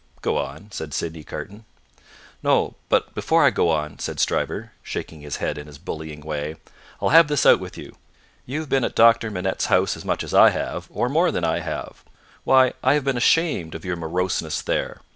[0.23, 1.63] "Go on," said Sydney Carton.
[2.41, 6.55] "No; but before I go on," said Stryver, shaking his head in his bullying way,
[6.99, 7.95] "I'll have this out with you.
[8.47, 11.59] You've been at Doctor Manette's house as much as I have, or more than I
[11.59, 12.03] have.
[12.45, 15.01] Why, I have been ashamed of your moroseness there!